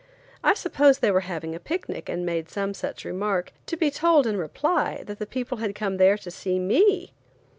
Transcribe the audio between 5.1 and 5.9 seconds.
the people had